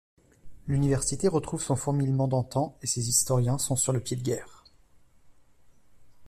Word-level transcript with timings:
L'Université 0.65 1.27
retrouve 1.27 1.61
son 1.61 1.75
fourmillement 1.75 2.27
d'antan 2.27 2.75
et 2.81 2.87
ses 2.87 3.07
historiens 3.07 3.59
sont 3.59 3.75
sur 3.75 3.93
le 3.93 3.99
pied 3.99 4.17
de 4.17 4.23
guerre. 4.23 4.63